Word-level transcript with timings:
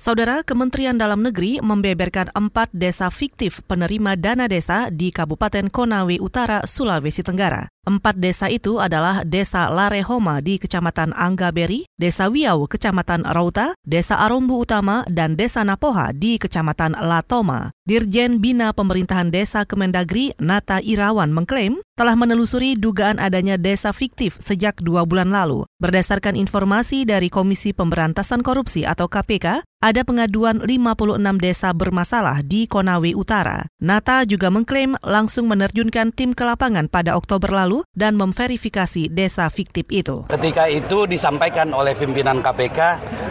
Saudara 0.00 0.40
Kementerian 0.40 0.96
Dalam 0.96 1.20
Negeri 1.20 1.60
membeberkan 1.60 2.32
empat 2.32 2.72
desa 2.72 3.12
fiktif 3.12 3.60
penerima 3.68 4.16
dana 4.16 4.48
desa 4.48 4.88
di 4.88 5.12
Kabupaten 5.12 5.68
Konawe 5.68 6.16
Utara, 6.24 6.64
Sulawesi 6.64 7.20
Tenggara. 7.20 7.68
Empat 7.84 8.16
desa 8.16 8.48
itu 8.48 8.76
adalah 8.76 9.24
Desa 9.28 9.68
Larehoma 9.68 10.40
di 10.44 10.56
Kecamatan 10.60 11.12
Anggaberi, 11.16 11.88
Desa 11.96 12.32
Wiau, 12.32 12.64
Kecamatan 12.68 13.28
Rauta, 13.28 13.76
Desa 13.84 14.20
Arombu 14.20 14.64
Utama, 14.64 15.04
dan 15.08 15.36
Desa 15.36 15.64
Napoha 15.68 16.16
di 16.16 16.40
Kecamatan 16.40 16.96
Latoma. 16.96 17.72
Dirjen 17.84 18.40
Bina 18.40 18.72
Pemerintahan 18.76 19.28
Desa 19.28 19.64
Kemendagri, 19.64 20.32
Nata 20.40 20.80
Irawan, 20.80 21.32
mengklaim 21.32 21.80
telah 22.00 22.16
menelusuri 22.16 22.80
dugaan 22.80 23.20
adanya 23.20 23.60
desa 23.60 23.92
fiktif 23.92 24.40
sejak 24.40 24.80
dua 24.80 25.04
bulan 25.04 25.28
lalu. 25.28 25.68
Berdasarkan 25.84 26.32
informasi 26.32 27.04
dari 27.04 27.28
Komisi 27.28 27.76
Pemberantasan 27.76 28.40
Korupsi 28.40 28.88
atau 28.88 29.04
KPK, 29.04 29.60
ada 29.80 30.04
pengaduan 30.04 30.60
56 30.60 31.16
desa 31.40 31.72
bermasalah 31.72 32.44
di 32.44 32.68
Konawe 32.68 33.16
Utara. 33.16 33.64
Nata 33.80 34.28
juga 34.28 34.52
mengklaim 34.52 35.00
langsung 35.00 35.48
menerjunkan 35.48 36.12
tim 36.12 36.36
ke 36.36 36.44
lapangan 36.44 36.84
pada 36.92 37.16
Oktober 37.16 37.48
lalu 37.48 37.80
dan 37.96 38.12
memverifikasi 38.20 39.08
desa 39.08 39.48
fiktif 39.48 39.88
itu. 39.88 40.28
Ketika 40.28 40.68
itu 40.68 41.08
disampaikan 41.08 41.72
oleh 41.72 41.96
pimpinan 41.96 42.44
KPK 42.44 42.78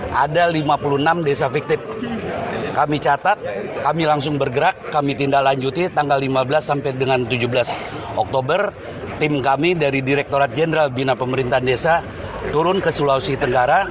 ada 0.09 0.49
56 0.49 1.21
desa 1.21 1.53
fiktif. 1.53 1.77
Kami 2.73 2.97
catat, 2.97 3.37
kami 3.85 4.09
langsung 4.09 4.41
bergerak, 4.41 4.89
kami 4.89 5.13
tindak 5.13 5.45
lanjuti 5.45 5.85
tanggal 5.93 6.17
15 6.17 6.65
sampai 6.65 6.97
dengan 6.97 7.29
17 7.29 8.17
Oktober. 8.17 8.73
Tim 9.21 9.37
kami 9.45 9.77
dari 9.77 10.01
Direktorat 10.01 10.49
Jenderal 10.57 10.89
Bina 10.89 11.13
Pemerintahan 11.13 11.61
Desa 11.61 12.01
turun 12.49 12.81
ke 12.81 12.89
Sulawesi 12.89 13.35
Tenggara 13.35 13.85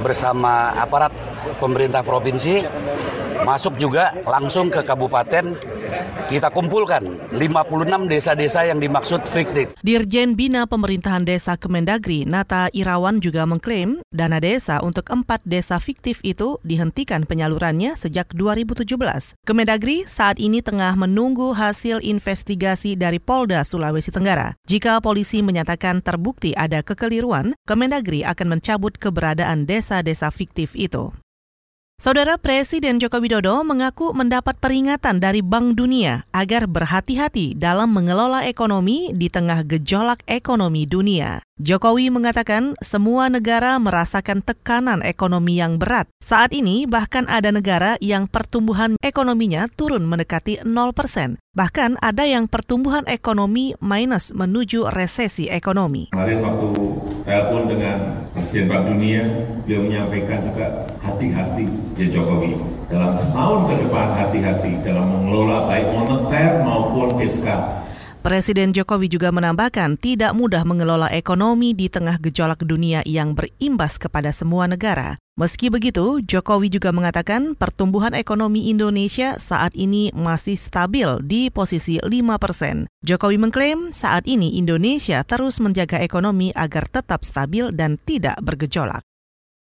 bersama 0.00 0.76
aparat 0.76 1.12
pemerintah 1.60 2.04
provinsi 2.04 2.64
masuk 3.46 3.78
juga 3.78 4.10
langsung 4.26 4.66
ke 4.74 4.82
kabupaten 4.82 5.54
kita 6.26 6.50
kumpulkan 6.50 7.06
56 7.30 8.10
desa-desa 8.10 8.66
yang 8.66 8.82
dimaksud 8.82 9.22
fiktif. 9.30 9.70
Dirjen 9.86 10.34
Bina 10.34 10.66
Pemerintahan 10.66 11.22
Desa 11.22 11.54
Kemendagri, 11.54 12.26
Nata 12.26 12.66
Irawan 12.74 13.22
juga 13.22 13.46
mengklaim 13.46 14.02
dana 14.10 14.42
desa 14.42 14.82
untuk 14.82 15.06
empat 15.06 15.46
desa 15.46 15.78
fiktif 15.78 16.18
itu 16.26 16.58
dihentikan 16.66 17.22
penyalurannya 17.22 17.94
sejak 17.94 18.34
2017. 18.34 19.38
Kemendagri 19.46 20.02
saat 20.10 20.42
ini 20.42 20.58
tengah 20.58 20.98
menunggu 20.98 21.54
hasil 21.54 22.02
investigasi 22.02 22.98
dari 22.98 23.22
Polda 23.22 23.62
Sulawesi 23.62 24.10
Tenggara. 24.10 24.58
Jika 24.66 24.98
polisi 24.98 25.46
menyatakan 25.46 26.02
terbukti 26.02 26.58
ada 26.58 26.82
kekeliruan, 26.82 27.54
Kemendagri 27.62 28.26
akan 28.26 28.58
mencabut 28.58 28.98
keberadaan 28.98 29.70
desa-desa 29.70 30.34
fiktif 30.34 30.74
itu. 30.74 31.14
Saudara 31.96 32.36
Presiden 32.36 33.00
Joko 33.00 33.24
Widodo 33.24 33.64
mengaku 33.64 34.12
mendapat 34.12 34.60
peringatan 34.60 35.16
dari 35.16 35.40
Bank 35.40 35.80
Dunia 35.80 36.28
agar 36.28 36.68
berhati-hati 36.68 37.56
dalam 37.56 37.88
mengelola 37.88 38.44
ekonomi 38.44 39.16
di 39.16 39.32
tengah 39.32 39.64
gejolak 39.64 40.20
ekonomi 40.28 40.84
dunia. 40.84 41.40
Jokowi 41.56 42.12
mengatakan 42.12 42.76
semua 42.84 43.32
negara 43.32 43.80
merasakan 43.80 44.44
tekanan 44.44 45.00
ekonomi 45.00 45.56
yang 45.56 45.80
berat. 45.80 46.04
Saat 46.20 46.52
ini 46.52 46.84
bahkan 46.84 47.24
ada 47.32 47.48
negara 47.48 47.96
yang 48.04 48.28
pertumbuhan 48.28 49.00
ekonominya 49.00 49.64
turun 49.72 50.04
mendekati 50.04 50.68
0%. 50.68 51.40
Bahkan 51.56 51.96
ada 52.04 52.28
yang 52.28 52.44
pertumbuhan 52.44 53.08
ekonomi 53.08 53.72
minus 53.80 54.36
menuju 54.36 54.92
resesi 54.92 55.48
ekonomi. 55.48 56.12
Kemarin 56.12 56.44
waktu 56.44 56.68
telepon 57.24 57.62
dengan 57.72 57.96
Presiden 58.36 58.68
Bank 58.68 58.84
Dunia, 58.84 59.24
beliau 59.64 59.80
menyampaikan 59.88 60.44
juga 60.44 60.84
hati-hati 61.16 61.64
Jokowi. 61.96 62.60
Dalam 62.92 63.16
setahun 63.16 63.72
ke 63.72 63.74
depan 63.88 64.06
hati-hati 64.20 64.84
dalam 64.84 65.08
mengelola 65.08 65.64
baik 65.64 65.88
moneter 65.96 66.60
maupun 66.60 67.16
fiskal 67.16 67.86
Presiden 68.26 68.74
Jokowi 68.74 69.06
juga 69.06 69.30
menambahkan 69.30 69.94
tidak 70.02 70.34
mudah 70.34 70.66
mengelola 70.66 71.06
ekonomi 71.14 71.78
di 71.78 71.86
tengah 71.86 72.18
gejolak 72.18 72.58
dunia 72.66 72.98
yang 73.06 73.38
berimbas 73.38 74.02
kepada 74.02 74.34
semua 74.34 74.66
negara. 74.66 75.14
Meski 75.38 75.70
begitu, 75.70 76.18
Jokowi 76.26 76.66
juga 76.66 76.90
mengatakan 76.90 77.54
pertumbuhan 77.54 78.18
ekonomi 78.18 78.66
Indonesia 78.66 79.38
saat 79.38 79.78
ini 79.78 80.10
masih 80.10 80.58
stabil 80.58 81.06
di 81.22 81.54
posisi 81.54 82.02
5 82.02 82.10
persen. 82.42 82.90
Jokowi 83.06 83.38
mengklaim 83.38 83.94
saat 83.94 84.26
ini 84.26 84.58
Indonesia 84.58 85.22
terus 85.22 85.62
menjaga 85.62 86.02
ekonomi 86.02 86.50
agar 86.58 86.90
tetap 86.90 87.22
stabil 87.22 87.70
dan 87.70 87.94
tidak 87.94 88.42
bergejolak. 88.42 89.06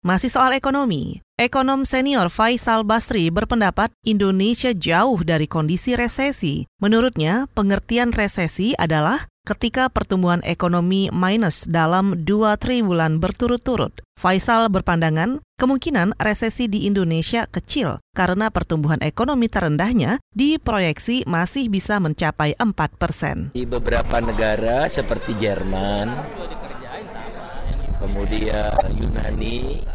Masih 0.07 0.31
soal 0.31 0.56
ekonomi, 0.56 1.19
ekonom 1.38 1.86
senior 1.86 2.34
Faisal 2.34 2.81
Basri 2.81 3.30
berpendapat 3.30 3.94
Indonesia 4.02 4.74
jauh 4.74 5.22
dari 5.22 5.46
kondisi 5.46 5.94
resesi. 5.94 6.66
Menurutnya, 6.81 7.46
pengertian 7.53 8.09
resesi 8.09 8.74
adalah 8.74 9.30
ketika 9.46 9.88
pertumbuhan 9.88 10.42
ekonomi 10.42 11.14
minus 11.14 11.70
dalam 11.70 12.25
dua 12.25 12.58
triwulan 12.58 13.22
berturut-turut. 13.22 14.02
Faisal 14.18 14.66
berpandangan 14.74 15.40
kemungkinan 15.62 16.18
resesi 16.18 16.66
di 16.66 16.90
Indonesia 16.90 17.46
kecil 17.46 18.02
karena 18.18 18.50
pertumbuhan 18.50 19.00
ekonomi 19.06 19.46
terendahnya 19.46 20.18
diproyeksi 20.34 21.30
masih 21.30 21.69
bisa 21.69 22.02
mencapai 22.02 22.58
4 22.58 22.74
persen. 22.98 23.54
Di 23.54 23.64
beberapa 23.69 24.18
negara 24.19 24.90
seperti 24.90 25.38
Jerman, 25.38 26.18
kemudian 28.02 28.74
Yunani, 29.00 29.86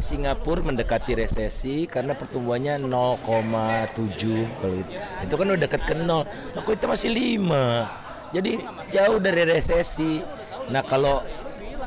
Singapura 0.00 0.64
mendekati 0.64 1.12
resesi 1.12 1.84
karena 1.84 2.16
pertumbuhannya 2.16 2.80
0,7 2.80 4.58
kalau 4.58 4.76
itu. 4.80 5.34
Kan 5.36 5.46
udah 5.52 5.60
dekat 5.60 5.82
ke 5.84 5.94
0. 5.94 6.24
Nah, 6.56 6.62
kita 6.64 6.88
masih 6.88 7.10
5. 7.12 7.86
Jadi 8.32 8.52
jauh 8.94 9.18
dari 9.20 9.42
resesi. 9.44 10.24
Nah, 10.72 10.82
kalau 10.86 11.20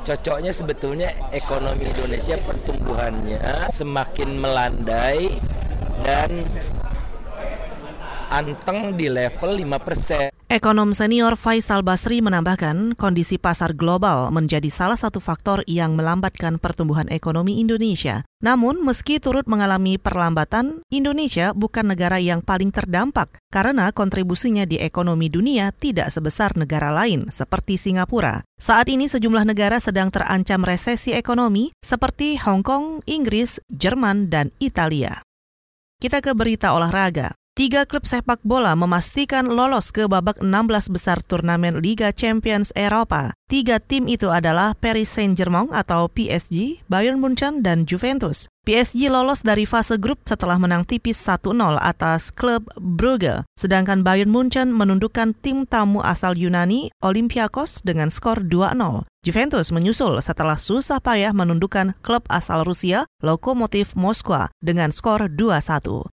cocoknya 0.03 0.51
sebetulnya 0.51 1.09
ekonomi 1.31 1.87
Indonesia 1.87 2.35
pertumbuhannya 2.43 3.39
semakin 3.71 4.29
melandai 4.35 5.39
dan 6.03 6.43
anteng 8.27 8.97
di 8.99 9.07
level 9.07 9.55
5%. 9.55 10.32
Ekonom 10.53 10.93
senior 10.93 11.33
Faisal 11.33 11.81
Basri 11.81 12.21
menambahkan 12.21 12.93
kondisi 12.93 13.41
pasar 13.41 13.73
global 13.73 14.29
menjadi 14.29 14.69
salah 14.69 14.93
satu 14.93 15.17
faktor 15.17 15.65
yang 15.65 15.97
melambatkan 15.97 16.61
pertumbuhan 16.61 17.09
ekonomi 17.09 17.57
Indonesia. 17.57 18.21
Namun, 18.37 18.77
meski 18.85 19.17
turut 19.17 19.49
mengalami 19.49 19.97
perlambatan, 19.97 20.85
Indonesia 20.93 21.57
bukan 21.57 21.89
negara 21.89 22.21
yang 22.21 22.45
paling 22.45 22.69
terdampak 22.69 23.33
karena 23.49 23.89
kontribusinya 23.89 24.69
di 24.69 24.77
ekonomi 24.77 25.25
dunia 25.25 25.73
tidak 25.73 26.13
sebesar 26.13 26.53
negara 26.53 26.93
lain 26.93 27.33
seperti 27.33 27.81
Singapura. 27.81 28.45
Saat 28.53 28.93
ini 28.93 29.09
sejumlah 29.09 29.49
negara 29.49 29.81
sedang 29.81 30.13
terancam 30.13 30.61
resesi 30.61 31.17
ekonomi 31.17 31.73
seperti 31.81 32.37
Hong 32.37 32.61
Kong, 32.61 33.01
Inggris, 33.09 33.57
Jerman, 33.73 34.29
dan 34.29 34.53
Italia. 34.61 35.17
Kita 35.97 36.21
ke 36.21 36.37
berita 36.37 36.77
olahraga. 36.77 37.33
Tiga 37.53 37.85
klub 37.85 38.09
sepak 38.09 38.41
bola 38.41 38.73
memastikan 38.73 39.45
lolos 39.45 39.93
ke 39.93 40.09
babak 40.09 40.41
16 40.41 40.89
besar 40.89 41.21
turnamen 41.21 41.85
Liga 41.85 42.09
Champions 42.09 42.73
Eropa. 42.73 43.29
Tiga 43.45 43.77
tim 43.77 44.09
itu 44.09 44.33
adalah 44.33 44.73
Paris 44.73 45.13
Saint-Germain 45.13 45.69
atau 45.69 46.09
PSG, 46.09 46.81
Bayern 46.89 47.21
Munchen, 47.21 47.61
dan 47.61 47.85
Juventus. 47.85 48.49
PSG 48.65 49.05
lolos 49.05 49.45
dari 49.45 49.69
fase 49.69 50.01
grup 50.01 50.25
setelah 50.25 50.57
menang 50.57 50.81
tipis 50.81 51.21
1-0 51.21 51.53
atas 51.77 52.33
klub 52.33 52.65
Brugge, 52.73 53.45
sedangkan 53.53 54.01
Bayern 54.01 54.33
Munchen 54.33 54.73
menundukkan 54.73 55.37
tim 55.37 55.69
tamu 55.69 56.01
asal 56.01 56.33
Yunani 56.33 56.89
Olympiakos 57.05 57.85
dengan 57.85 58.09
skor 58.09 58.49
2-0. 58.49 59.05
Juventus 59.21 59.69
menyusul 59.69 60.17
setelah 60.25 60.57
susah 60.57 60.97
payah 60.97 61.37
menundukkan 61.37 61.93
klub 62.01 62.25
asal 62.33 62.65
Rusia 62.65 63.05
Lokomotiv 63.21 63.93
Moskwa 63.93 64.49
dengan 64.57 64.89
skor 64.89 65.29
2-1. 65.29 66.12